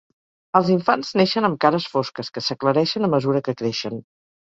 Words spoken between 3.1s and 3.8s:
a mesura que